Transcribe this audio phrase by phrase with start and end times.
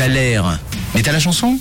[0.00, 0.58] t'as l'air.
[0.94, 1.58] Mais t'as la chanson?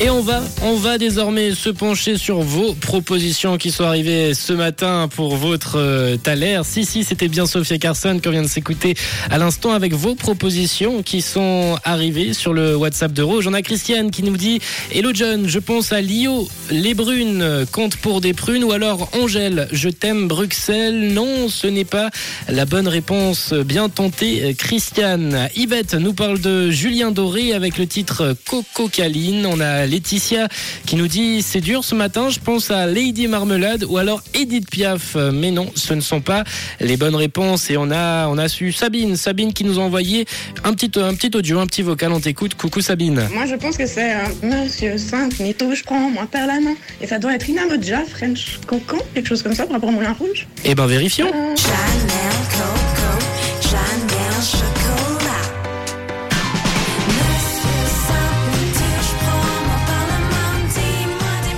[0.00, 4.52] Et on va, on va désormais se pencher sur vos propositions qui sont arrivées ce
[4.52, 6.16] matin pour votre euh.
[6.62, 8.94] Si, si, c'était bien Sophia Carson qu'on vient de s'écouter
[9.30, 13.48] à l'instant avec vos propositions qui sont arrivées sur le WhatsApp de Rouge.
[13.48, 14.60] On a Christiane qui nous dit
[14.92, 19.68] Hello John, je pense à Lio, les brunes, compte pour des prunes ou alors Angèle,
[19.72, 21.12] je t'aime Bruxelles.
[21.12, 22.10] Non, ce n'est pas
[22.48, 23.52] la bonne réponse.
[23.52, 25.48] Bien tenté, Christiane.
[25.56, 29.46] Yvette nous parle de Julien Doré avec le titre Coco Caline.
[29.46, 30.48] On a Laetitia
[30.86, 34.70] qui nous dit c'est dur ce matin, je pense à Lady Marmelade ou alors Edith
[34.70, 35.16] Piaf.
[35.32, 36.44] Mais non, ce ne sont pas
[36.80, 37.70] les bonnes réponses.
[37.70, 40.26] Et on a, on a su Sabine, Sabine qui nous a envoyé
[40.64, 42.12] un petit, un petit audio, un petit vocal.
[42.12, 42.54] On t'écoute.
[42.54, 43.28] Coucou Sabine.
[43.32, 46.74] Moi, je pense que c'est un Monsieur 5, Nito, je prends moi par la main.
[47.00, 50.12] Et ça doit être Inamoja, French Cancan, quelque chose comme ça, par rapport au Moulin
[50.12, 50.46] Rouge.
[50.64, 51.30] Eh ben vérifions.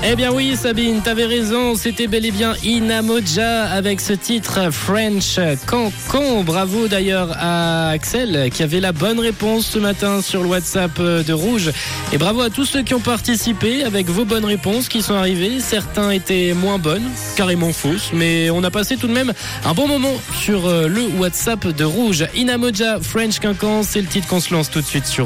[0.03, 5.39] Eh bien oui Sabine, t'avais raison, c'était bel et bien Inamoja avec ce titre French
[5.67, 6.43] Cancan.
[6.43, 11.33] Bravo d'ailleurs à Axel qui avait la bonne réponse ce matin sur le WhatsApp de
[11.35, 11.71] Rouge.
[12.15, 15.61] Et bravo à tous ceux qui ont participé avec vos bonnes réponses qui sont arrivées.
[15.61, 19.35] Certains étaient moins bonnes, carrément fausses, mais on a passé tout de même
[19.67, 22.25] un bon moment sur euh, le WhatsApp de Rouge.
[22.35, 25.19] Inamoja French Cancan, c'est le titre qu'on se lance tout de suite sur